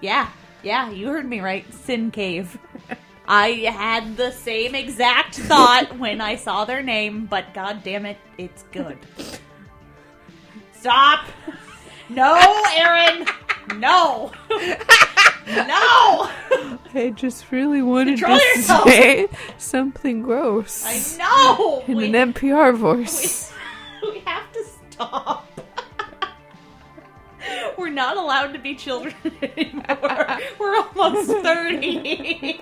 [0.00, 0.28] Yeah,
[0.62, 1.64] yeah, you heard me right.
[1.72, 2.58] Sin Cave.
[3.28, 8.18] I had the same exact thought when I saw their name, but god damn it,
[8.38, 8.98] it's good.
[10.78, 11.26] Stop!
[12.08, 12.34] No,
[12.76, 13.26] Aaron!
[13.78, 14.30] No!
[15.48, 16.30] No!
[16.94, 18.88] I just really wanted Control to yourself.
[18.88, 19.28] say
[19.58, 21.82] something gross I know!
[21.88, 23.50] in We, an NPR voice.
[23.52, 23.55] we
[24.24, 25.46] have to stop.
[27.78, 29.14] We're not allowed to be children
[29.56, 30.26] anymore.
[30.58, 32.60] We're almost 30.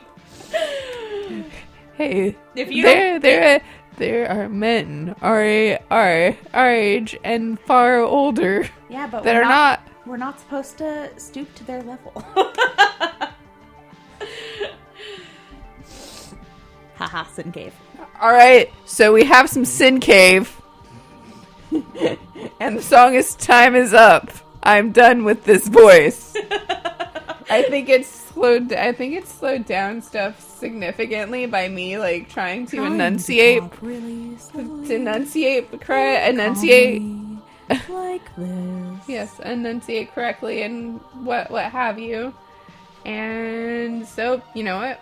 [1.96, 3.62] Hey, If you there, there,
[3.96, 9.48] there are men our our our age and far older Yeah, but that we're are
[9.48, 9.80] not.
[10.06, 12.12] We're not supposed to stoop to their level.
[16.96, 17.74] Haha, Sin Cave.
[18.20, 20.60] All right, so we have some Sin Cave,
[22.60, 24.30] and the song is "Time Is Up."
[24.62, 26.36] I'm done with this voice.
[27.50, 28.72] I think it's slowed.
[28.72, 35.80] I think it's slowed down stuff significantly by me like trying to enunciate, to enunciate,
[35.80, 37.02] correct, enunciate.
[37.88, 38.98] like this.
[39.08, 42.34] Yes, enunciate correctly and what what have you.
[43.04, 45.00] And so, you know what?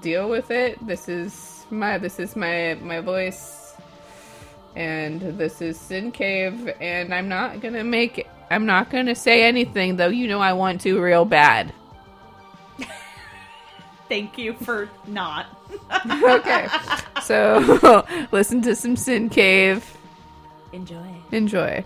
[0.00, 0.84] Deal with it.
[0.86, 3.63] This is my this is my my voice.
[4.76, 9.96] And this is Sin Cave and I'm not to make I'm not to say anything
[9.96, 11.72] though you know I want to real bad.
[14.08, 15.46] Thank you for not.
[16.06, 16.68] Okay.
[17.22, 19.96] so, listen to some Sin Cave.
[20.72, 21.06] Enjoy.
[21.32, 21.84] Enjoy.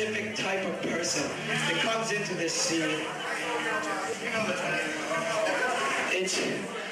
[0.00, 3.04] Specific type of person that comes into this scene.
[6.10, 6.38] It's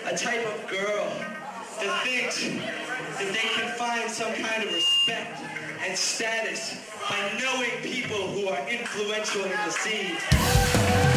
[0.04, 1.06] a type of girl
[1.80, 5.40] that thinks that they can find some kind of respect
[5.86, 6.76] and status
[7.08, 11.07] by knowing people who are influential in the scene.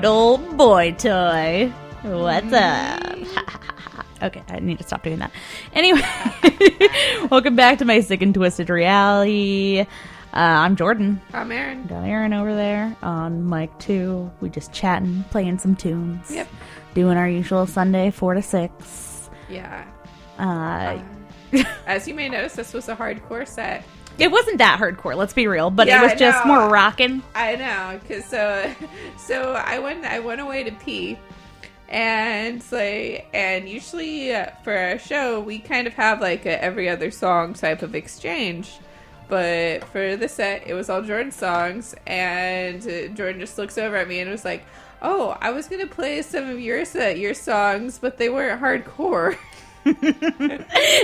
[0.00, 1.70] Good old boy toy.
[2.00, 3.18] What's up?
[4.22, 5.30] okay, I need to stop doing that.
[5.74, 6.00] Anyway,
[7.30, 9.80] welcome back to my sick and twisted reality.
[9.80, 9.84] Uh,
[10.32, 11.20] I'm Jordan.
[11.34, 11.86] I'm Aaron.
[11.86, 14.30] Got Aaron over there on mic two.
[14.40, 16.30] We just chatting, playing some tunes.
[16.30, 16.48] Yep.
[16.94, 19.28] Doing our usual Sunday four to six.
[19.50, 19.84] Yeah.
[20.38, 20.98] Uh,
[21.86, 23.84] As you may notice, this was a hardcore set.
[24.20, 25.16] It wasn't that hardcore.
[25.16, 27.22] Let's be real, but Yeah, it was just more rocking.
[27.34, 28.72] I know, cause so,
[29.16, 31.18] so I went, I went away to pee,
[31.88, 34.32] and like, and usually
[34.62, 38.78] for our show we kind of have like a every other song type of exchange,
[39.28, 42.82] but for this set it was all Jordan songs, and
[43.16, 44.64] Jordan just looks over at me and was like,
[45.02, 49.36] "Oh, I was gonna play some of your set, your songs, but they weren't hardcore."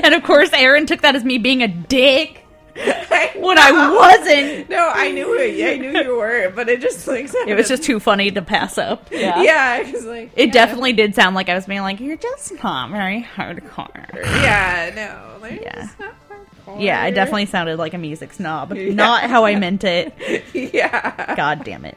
[0.02, 2.45] And of course, Aaron took that as me being a dick
[3.36, 4.68] when I wasn't.
[4.68, 5.54] No, I knew it.
[5.56, 8.42] Yeah, I knew you were, but it just like It was just too funny to
[8.42, 9.08] pass up.
[9.10, 9.42] Yeah.
[9.42, 10.52] yeah, because like It yeah.
[10.52, 15.38] definitely did sound like I was being like, "You're just not very hardcore." Yeah, no.
[15.40, 15.84] Like, Yeah.
[15.84, 16.14] it's not
[16.66, 16.82] hardcore.
[16.82, 18.72] Yeah, I definitely sounded like a music snob.
[18.74, 20.12] Not how I meant it.
[20.52, 21.34] yeah.
[21.36, 21.96] God damn it.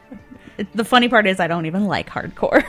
[0.58, 2.62] It- The funny part is I don't even like hardcore.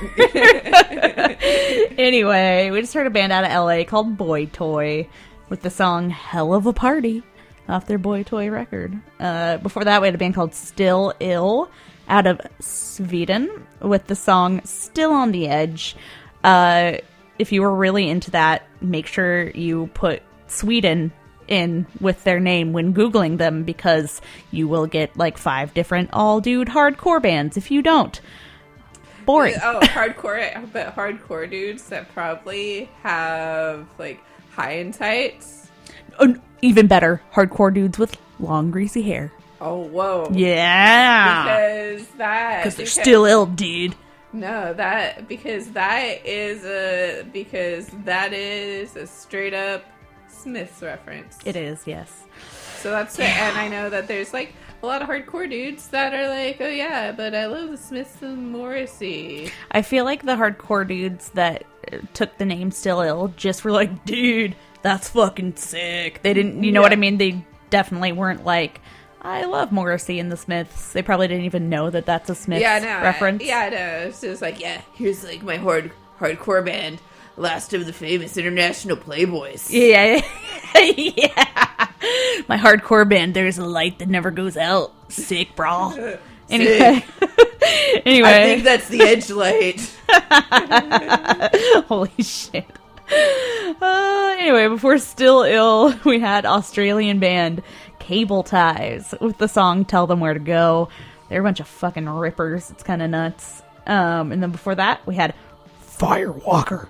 [1.97, 5.07] anyway, we just heard a band out of LA called Boy Toy
[5.49, 7.23] with the song Hell of a Party
[7.71, 8.99] off their Boy Toy record.
[9.19, 11.69] Uh, before that, we had a band called Still Ill
[12.07, 15.95] out of Sweden with the song Still on the Edge.
[16.43, 16.97] Uh,
[17.39, 21.11] if you were really into that, make sure you put Sweden
[21.47, 24.21] in with their name when Googling them because
[24.51, 28.21] you will get like five different all dude hardcore bands if you don't.
[29.25, 29.55] Boring.
[29.61, 34.19] Oh, hardcore, but hardcore dudes that probably have like
[34.51, 35.60] high and tights.
[36.19, 39.31] Oh, even better, hardcore dudes with long greasy hair.
[39.59, 40.27] Oh, whoa.
[40.31, 41.43] Yeah.
[41.43, 42.63] Because that.
[42.63, 43.95] Because they're still ill, dude.
[44.33, 45.27] No, that.
[45.27, 47.23] Because that is a.
[47.31, 49.83] Because that is a straight up
[50.27, 51.37] Smiths reference.
[51.45, 52.23] It is, yes.
[52.77, 53.25] So that's it.
[53.25, 56.67] And I know that there's like a lot of hardcore dudes that are like, oh
[56.67, 59.51] yeah, but I love the Smiths and Morrissey.
[59.71, 63.71] I feel like the hardcore dudes that uh, took the name Still Ill just were
[63.71, 66.21] like, dude, that's fucking sick.
[66.21, 67.17] They didn't, you know what I mean?
[67.17, 68.81] They definitely weren't like,
[69.21, 70.93] I love Morrissey and the Smiths.
[70.93, 73.43] They probably didn't even know that that's a Smiths yeah, no, reference.
[73.43, 74.01] yeah, no.
[74.03, 76.99] So it's just like, yeah, here's like my hard hardcore band,
[77.37, 79.69] last of the famous international playboys.
[79.71, 80.21] Yeah.
[80.95, 81.87] yeah.
[82.47, 84.93] My hardcore band, There's a Light That Never Goes Out.
[85.09, 85.93] Sick, bra.
[86.49, 87.05] Anyway.
[88.05, 88.29] anyway.
[88.29, 89.79] I think that's the edge light.
[91.87, 92.65] Holy shit.
[93.81, 97.63] Uh, anyway, before Still Ill, we had Australian band
[97.99, 100.89] Cable Ties with the song Tell Them Where to Go.
[101.29, 102.69] They're a bunch of fucking rippers.
[102.69, 103.63] It's kind of nuts.
[103.87, 105.33] Um, and then before that, we had
[105.97, 106.87] Firewalker.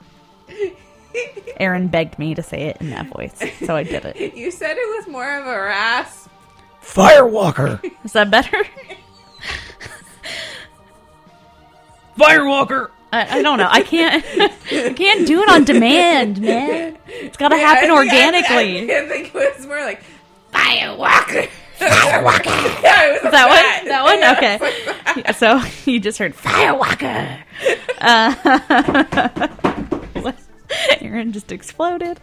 [1.57, 4.35] Aaron begged me to say it in that voice, so I did it.
[4.35, 6.29] you said it was more of a rasp.
[6.81, 7.79] Firewalker.
[8.03, 8.57] Is that better?
[12.17, 12.89] Firewalker.
[13.13, 13.67] I, I don't know.
[13.69, 14.23] I can't.
[14.71, 16.97] I can't do it on demand, man.
[17.07, 18.93] It's got to happen I think- I- organically.
[18.93, 20.01] I, I think it was more like
[20.53, 21.49] Firewalker.
[21.79, 22.45] Firewalker.
[22.83, 23.79] yeah, it was Is that that.
[23.79, 23.87] one?
[23.89, 24.19] That one?
[24.19, 24.59] Yeah, Okay.
[25.15, 25.25] like.
[25.25, 25.61] Yeah, so
[25.91, 27.39] you just heard Firewalker.
[27.99, 29.47] Uh,
[31.01, 32.17] Aaron just exploded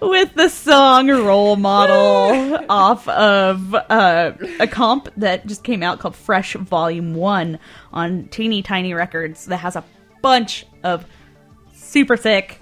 [0.00, 6.14] with the song Role Model off of uh, a comp that just came out called
[6.14, 7.58] Fresh Volume 1
[7.92, 9.82] on Teeny Tiny Records that has a
[10.22, 11.04] bunch of
[11.74, 12.58] super sick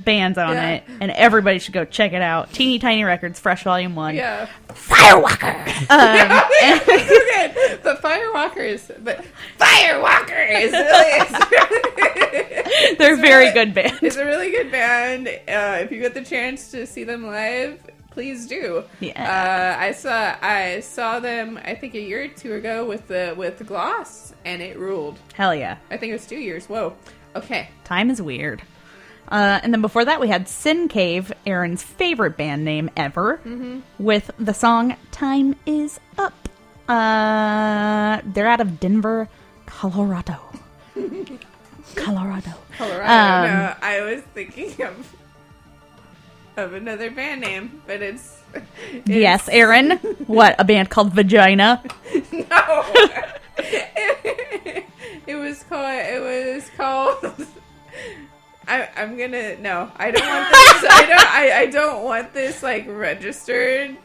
[0.00, 0.70] bands on Yeah.
[0.70, 2.50] it, and everybody should go check it out.
[2.54, 4.14] Teeny Tiny Records, Fresh Volume 1.
[4.14, 4.48] Yeah.
[4.68, 5.66] Firewalker!
[5.90, 7.80] Um, It's good.
[7.82, 9.22] But Firewalkers, but
[9.58, 11.20] Firewalker is really,
[12.98, 13.98] They're a very good band.
[14.02, 15.28] it's a really good band.
[15.28, 17.78] Uh, if you get the chance to see them live,
[18.10, 18.84] please do.
[19.00, 19.76] Yeah.
[19.78, 23.34] Uh, I saw I saw them I think a year or two ago with the
[23.36, 25.18] with Gloss, and it ruled.
[25.34, 25.76] Hell yeah.
[25.90, 26.66] I think it was two years.
[26.66, 26.94] Whoa.
[27.36, 27.68] Okay.
[27.84, 28.62] Time is weird.
[29.28, 33.40] Uh, and then before that, we had Sin Cave, Aaron's favorite band name ever,
[33.98, 36.48] with the song Time Is Up.
[36.88, 39.28] Uh, they're out of Denver,
[39.66, 40.36] Colorado.
[41.94, 42.50] Colorado.
[42.76, 43.02] Colorado.
[43.04, 45.14] Um, no, I was thinking of
[46.56, 48.38] of another band name, but it's,
[48.92, 49.92] it's Yes, Aaron.
[50.26, 50.56] what?
[50.58, 51.82] A band called Vagina?
[52.32, 52.84] No.
[53.58, 56.00] it was called.
[56.00, 56.20] It
[56.54, 57.24] was called.
[58.68, 59.90] I, I'm gonna no.
[59.96, 60.84] I don't want this.
[60.90, 61.26] I don't.
[61.28, 63.96] I, I don't want this like registered.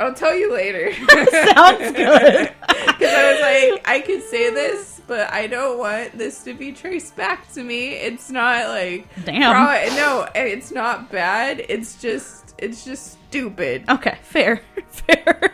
[0.00, 0.92] I'll tell you later.
[0.94, 2.52] Sounds good.
[2.68, 3.40] Because I was
[3.74, 7.64] like, I could say this, but I don't want this to be traced back to
[7.64, 7.94] me.
[7.94, 9.52] It's not like Damn.
[9.52, 11.64] pro- no, it's not bad.
[11.68, 13.84] It's just it's just stupid.
[13.88, 14.60] Okay, fair,
[14.90, 15.50] fair.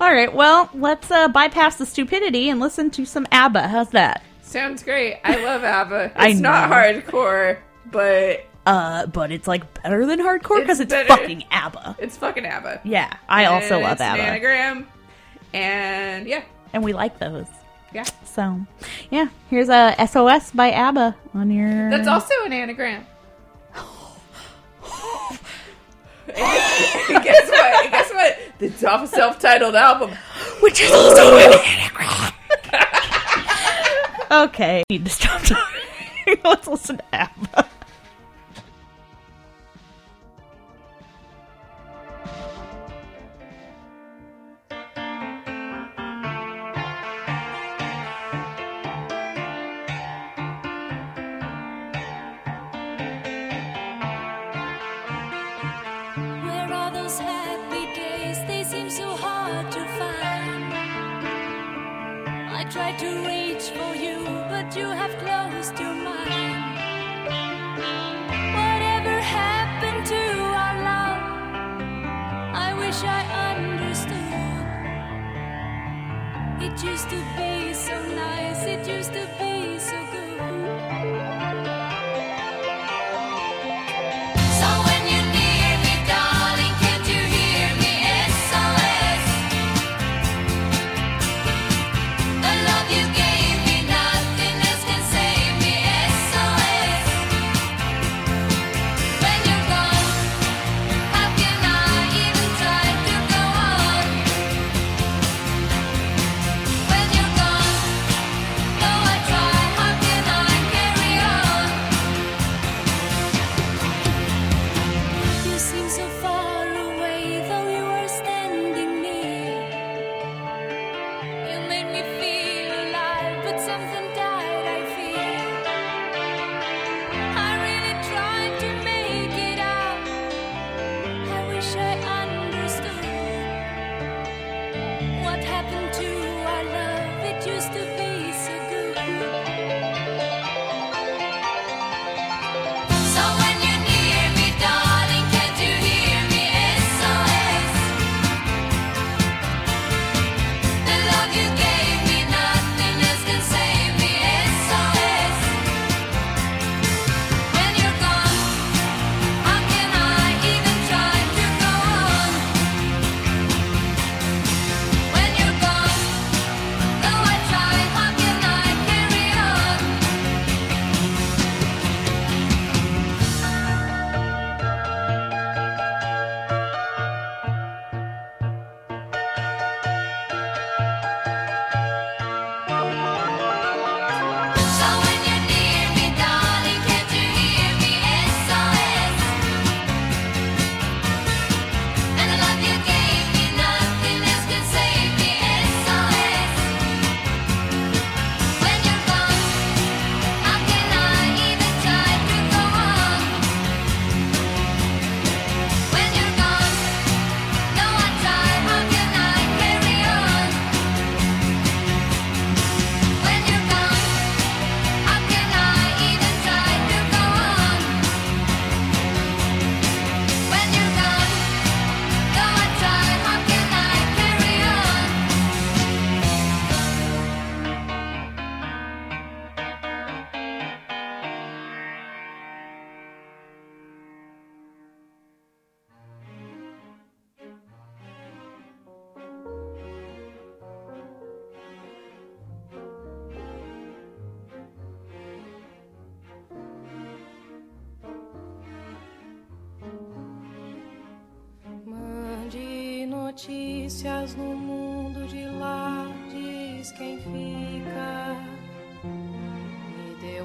[0.00, 3.66] All right, well, let's uh, bypass the stupidity and listen to some ABBA.
[3.68, 4.22] How's that?
[4.42, 5.18] Sounds great.
[5.24, 6.04] I love ABBA.
[6.14, 6.76] It's I not know.
[6.76, 7.58] hardcore,
[7.90, 11.96] but Uh, but it's like better than hardcore because It's it's, fucking ABBA.
[11.98, 12.82] it's fucking ABBA.
[12.84, 14.86] Yeah, I also love ABBA, anagram,
[15.54, 16.42] and yeah,
[16.72, 17.46] and we like those.
[17.92, 18.04] Yeah.
[18.24, 18.60] So,
[19.10, 21.90] yeah, here's a SOS by ABBA on your.
[21.90, 23.06] That's also an anagram.
[26.28, 27.90] Guess what?
[27.90, 28.38] Guess what?
[28.60, 30.10] It's off a self-titled album.
[30.60, 32.32] which is also an anagram.
[34.48, 35.82] okay, need to stop talking.
[36.44, 37.37] Let's listen to ABBA.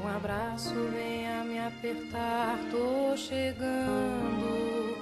[0.04, 4.98] Um abraço, venha me apertar, tô chegando.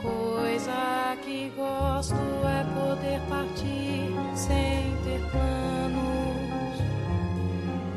[0.00, 6.78] Coisa que gosto é poder partir sem ter planos.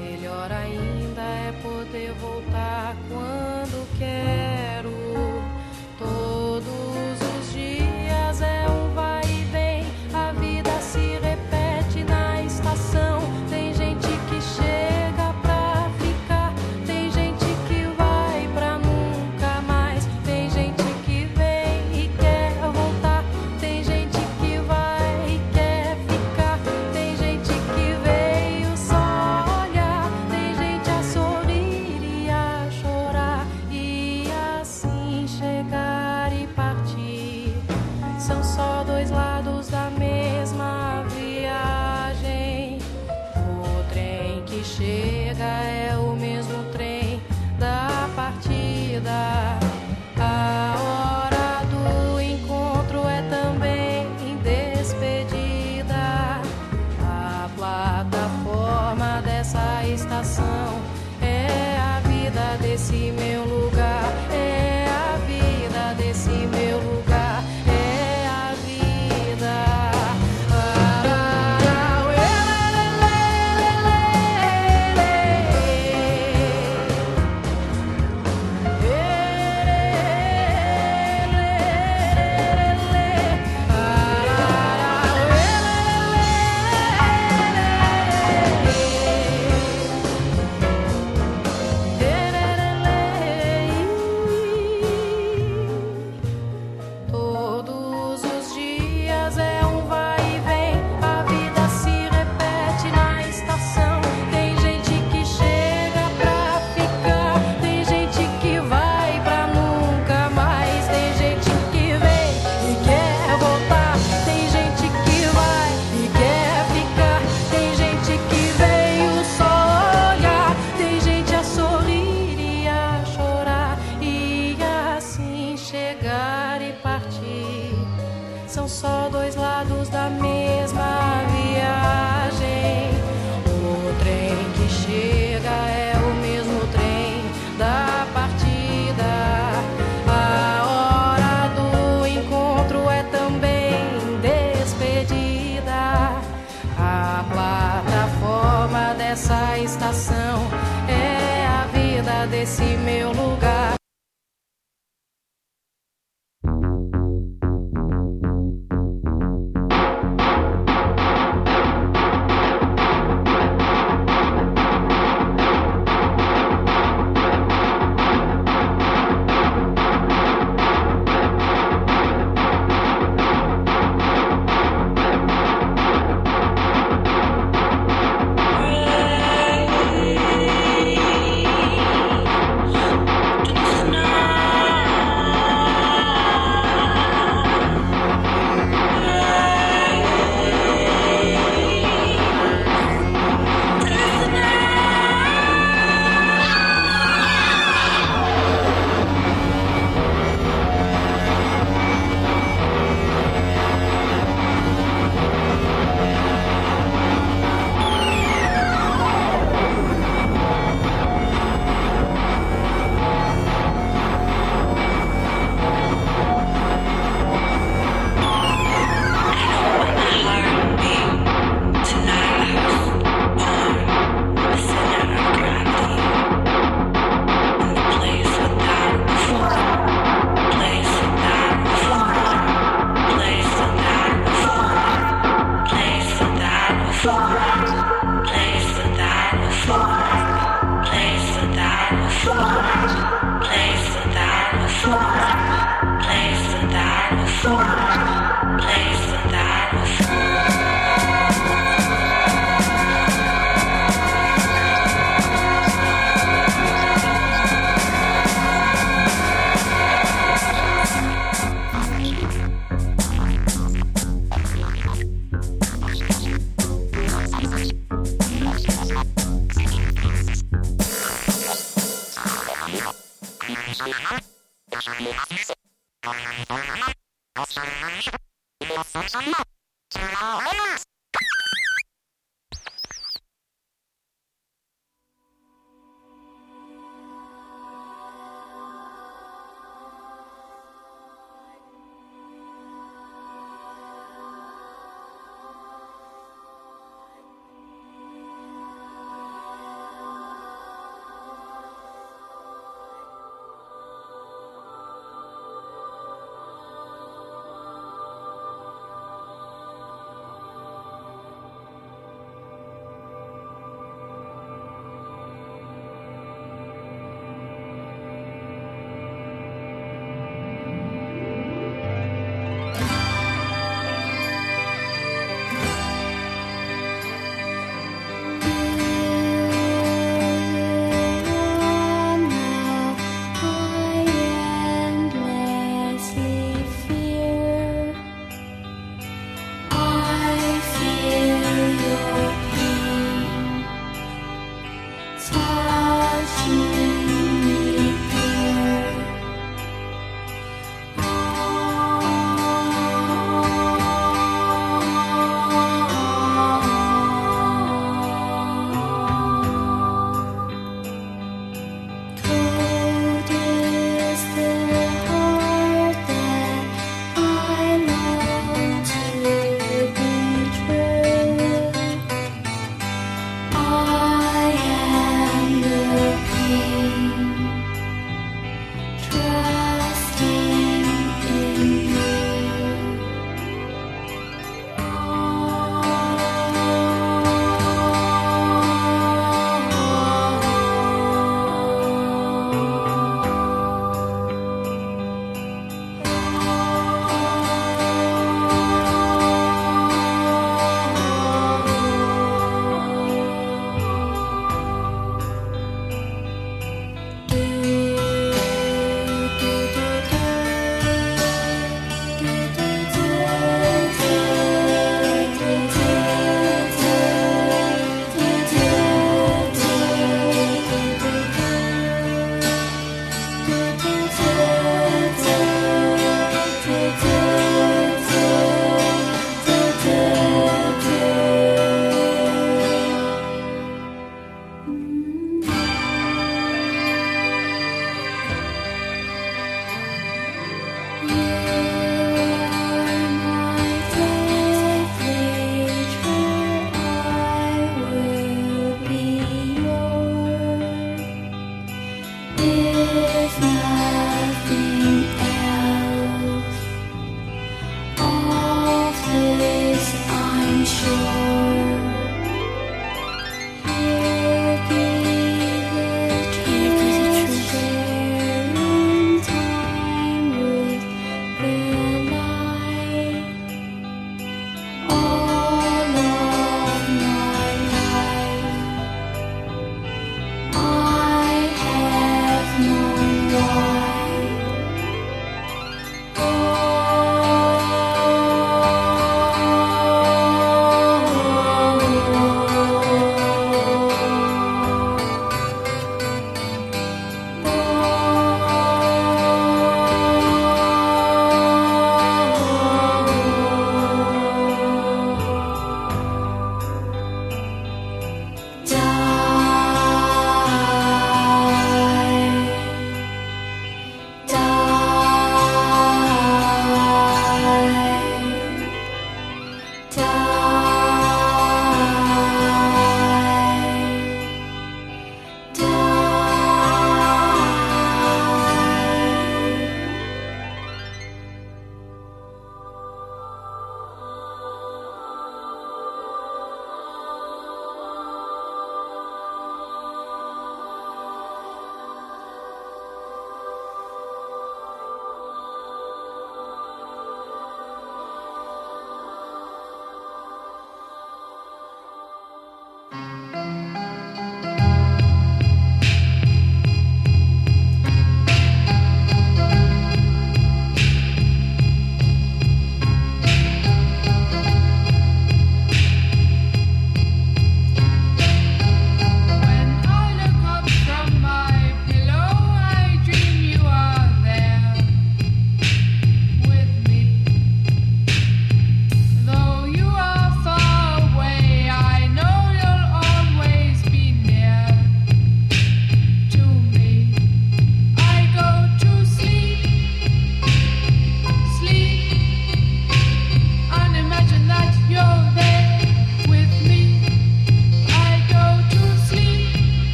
[0.00, 4.59] Melhor ainda é poder voltar quando quero.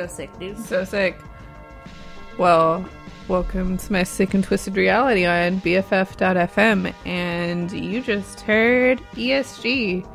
[0.00, 0.58] So sick, dude.
[0.58, 1.18] So sick.
[2.38, 2.88] Well,
[3.28, 10.06] welcome to my sick and twisted reality on BFF.fm, and you just heard ESG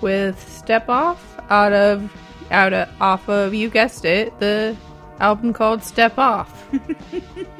[0.00, 2.12] with Step Off out of
[2.50, 4.76] out of, off of you guessed it, the
[5.20, 6.68] album called Step Off.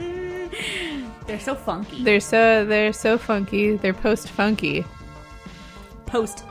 [1.29, 2.03] They're so funky.
[2.03, 3.77] They're so they're so funky.
[3.77, 4.85] They're post funky.
[6.07, 6.45] Post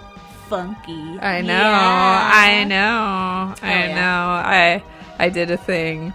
[0.48, 1.20] funky.
[1.20, 1.54] I know.
[1.54, 2.32] Yeah.
[2.34, 3.56] I know.
[3.62, 3.95] I yeah.
[3.95, 4.48] know.
[4.48, 4.84] I
[5.19, 6.14] I did a thing.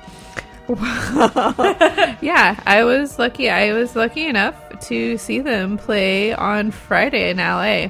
[0.69, 3.51] yeah, I was lucky.
[3.51, 4.57] I was lucky enough
[4.87, 7.89] to see them play on Friday in LA.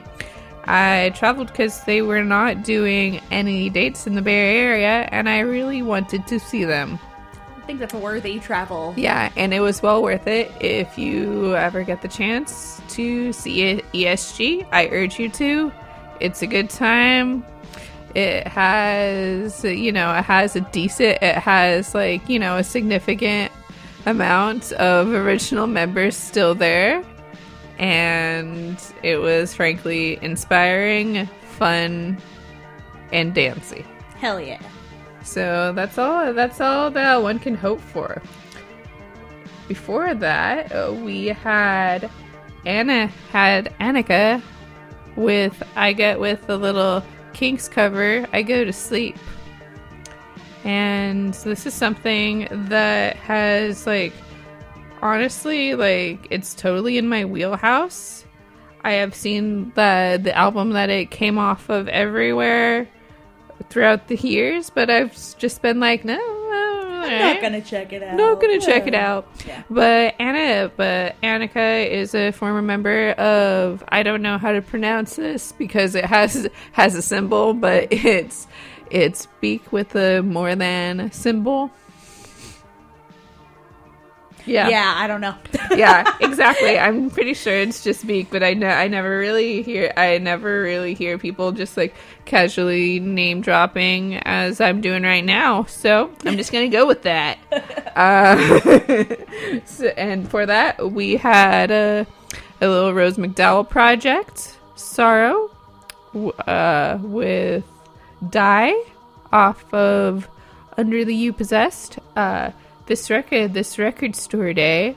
[0.64, 5.40] I traveled because they were not doing any dates in the Bay Area, and I
[5.40, 6.98] really wanted to see them.
[7.56, 8.94] I think that's a worthy travel.
[8.97, 10.51] Yeah, and it was well worth it.
[10.60, 15.72] If you ever get the chance to see it, ESG, I urge you to.
[16.20, 17.44] It's a good time.
[18.14, 23.51] It has, you know, it has a decent, it has like, you know, a significant
[24.06, 27.02] amount of original members still there.
[27.78, 32.18] And it was frankly inspiring, fun,
[33.12, 33.84] and dancey.
[34.16, 34.60] Hell yeah.
[35.24, 36.32] So that's all.
[36.34, 38.20] That's all that one can hope for.
[39.68, 42.10] Before that, uh, we had
[42.66, 44.43] Anna had Anika
[45.16, 47.02] with I get with the little
[47.32, 48.26] Kinks cover.
[48.32, 49.16] I go to sleep,
[50.64, 54.12] and this is something that has like
[55.00, 58.24] honestly like it's totally in my wheelhouse.
[58.84, 62.88] I have seen the the album that it came off of everywhere
[63.68, 66.18] throughout the years, but I've just been like, no,
[67.05, 68.16] I'm not gonna check it out.
[68.16, 69.29] not gonna check it out.
[69.47, 69.62] Yeah.
[69.70, 73.85] But Anna, but Anika is a former member of.
[73.89, 78.47] I don't know how to pronounce this because it has has a symbol, but it's
[78.91, 81.70] it's beak with a more than symbol.
[84.47, 84.69] Yeah.
[84.69, 85.35] Yeah, I don't know.
[85.77, 86.78] yeah, exactly.
[86.78, 90.62] I'm pretty sure it's just beak, but I know I never really hear I never
[90.62, 91.94] really hear people just like
[92.24, 95.64] casually name dropping as I'm doing right now.
[95.64, 97.39] So I'm just gonna go with that.
[97.94, 98.59] Uh,
[99.66, 102.06] so, and for that, we had a,
[102.62, 105.51] a little Rose McDowall project, Sorrow,
[106.47, 107.64] uh, with
[108.31, 108.74] Die
[109.31, 110.27] off of
[110.78, 111.98] Under the Yew Possessed.
[112.16, 112.52] Uh,
[112.86, 114.96] this record, this record store day,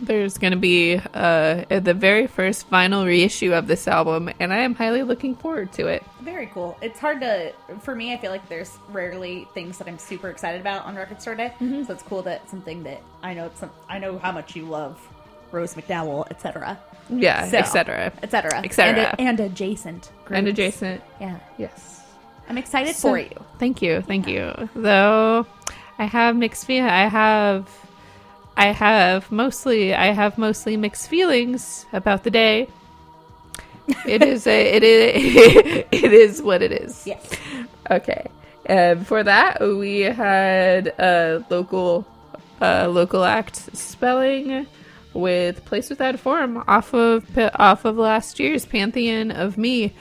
[0.00, 4.58] there's going to be uh, the very first vinyl reissue of this album, and I
[4.58, 6.02] am highly looking forward to it.
[6.20, 6.76] Very cool.
[6.82, 10.60] It's hard to, for me, I feel like there's rarely things that I'm super excited
[10.60, 11.52] about on Record Store Day.
[11.60, 14.64] So it's cool that something that I know, it's some, I know how much you
[14.64, 15.00] love
[15.52, 16.76] Rose McDowall, etc.
[17.08, 18.12] Yeah, So, etc.
[18.22, 18.62] etc.
[18.64, 19.14] etc.
[19.18, 20.10] And, and adjacent.
[20.28, 21.02] And adjacent.
[21.20, 21.38] Yeah.
[21.56, 22.02] Yes.
[22.48, 23.30] I'm excited So- for you.
[23.60, 24.68] Thank you, thank you.
[24.74, 25.46] Though
[25.98, 26.90] I have mixed feelings.
[26.90, 27.68] I have,
[28.56, 32.68] I have mostly, I have mostly mixed feelings about the day.
[34.06, 37.06] It is a, it is, it is what it is.
[37.06, 37.30] Yes.
[37.90, 38.26] Okay.
[38.68, 42.06] Uh, before that, we had a local,
[42.60, 44.66] a local act SPELLLING
[45.12, 47.26] with "Place Without a Form" off of
[47.56, 49.92] off of last year's Pantheon of Me.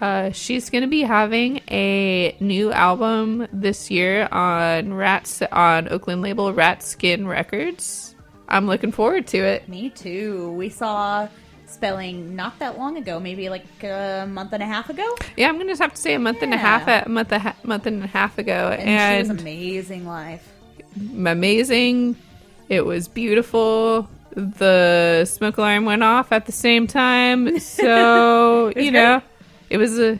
[0.00, 6.52] Uh, she's gonna be having a new album this year on Rats on Oakland label
[6.54, 8.14] Rat Skin Records.
[8.48, 9.68] I'm looking forward to it.
[9.68, 10.52] Me too.
[10.52, 11.28] We saw
[11.66, 15.16] SPELLLING not that long ago, maybe like a month and a half ago.
[15.36, 17.56] Yeah, I'm gonna have to say a month and a half a month a ha-
[17.64, 20.42] month and a half ago, And, and, she was amazing live.
[21.26, 22.16] amazing.
[22.68, 24.08] It was beautiful.
[24.34, 29.22] The smoke alarm went off at the same time, so you know,
[29.70, 30.18] it was a,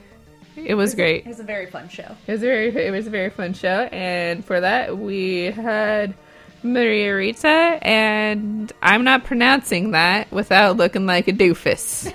[0.57, 1.25] it was great.
[1.25, 2.17] It was a very fun show.
[2.27, 6.15] It was a very, it was a very fun show, and for that we had
[6.63, 12.13] Maria Rita, and I'm not pronouncing that without looking like a doofus.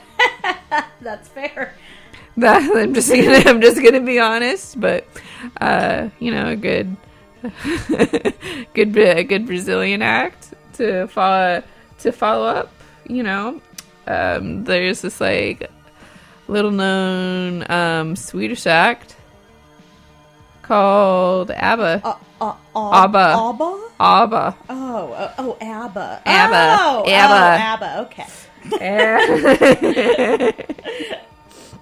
[1.02, 1.74] That's fair.
[2.36, 5.06] That I'm just gonna, I'm just gonna be honest, but
[5.62, 6.98] uh, you know, a good,
[8.74, 11.62] good, a good Brazilian act to follow
[12.00, 12.72] to follow up.
[13.08, 13.62] You know,
[14.08, 15.70] um, there's this like
[16.48, 19.16] little known um, Swedish act
[20.64, 22.02] called ABBA.
[22.04, 23.20] Uh, uh, ABBA.
[23.20, 23.90] ABBA?
[24.00, 24.58] ABBA.
[24.70, 26.22] Oh, oh, ABBA.
[26.26, 26.78] ABBA.
[26.80, 27.44] Oh, ABBA.
[27.44, 28.00] Oh, ABBA.
[28.02, 28.28] Okay.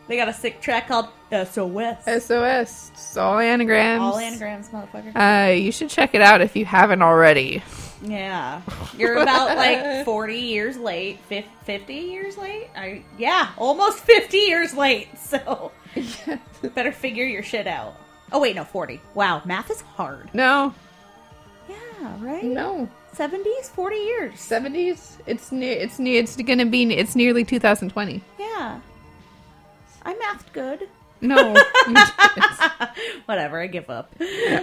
[0.08, 2.24] they got a sick track called SOS.
[2.26, 2.92] SOS.
[2.94, 4.02] It's all anagrams.
[4.02, 5.16] All anagrams, motherfucker.
[5.16, 7.64] Uh, you should check it out if you haven't already.
[8.02, 8.62] Yeah.
[8.98, 11.20] You're about like 40 years late.
[11.66, 12.68] 50 years late?
[12.76, 15.10] I Yeah, almost 50 years late.
[15.18, 15.72] So
[16.76, 17.96] better figure your shit out.
[18.32, 19.00] Oh, wait, no, 40.
[19.14, 20.30] Wow, math is hard.
[20.34, 20.74] No.
[21.70, 22.44] Yeah, right?
[22.44, 22.90] No.
[23.16, 24.34] 70s, 40 years.
[24.36, 25.18] 70s.
[25.28, 25.74] It's near.
[25.78, 26.22] It's near.
[26.22, 26.94] It's gonna be.
[26.94, 28.22] It's nearly 2020.
[28.40, 28.80] Yeah.
[30.04, 30.88] I mathed good.
[31.22, 31.54] No.
[31.88, 32.90] you didn't.
[33.26, 34.14] Whatever, I give up.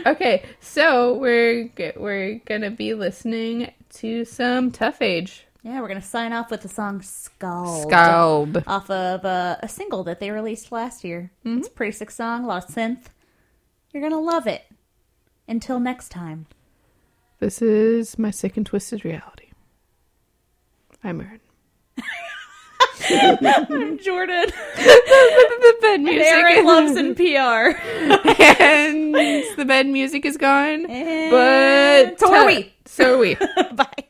[0.07, 5.47] okay, so we're we're gonna be listening to some Tough Age.
[5.63, 8.63] Yeah, we're gonna sign off with the song "Scald" Scalb.
[8.67, 11.31] off of uh, a single that they released last year.
[11.45, 11.59] Mm-hmm.
[11.59, 13.07] It's a pretty sick song, a lot of synth.
[13.93, 14.65] You're gonna love it.
[15.47, 16.47] Until next time.
[17.41, 19.53] This is my sick and twisted reality.
[21.03, 21.41] I'm Erin.
[23.09, 24.47] Jordan.
[24.77, 26.27] the bed music.
[26.27, 27.77] Aaron loves in PR.
[28.63, 29.15] and
[29.57, 30.87] the bed music is gone.
[30.87, 32.73] And but so are we.
[32.87, 33.35] So are we.
[33.73, 34.08] Bye.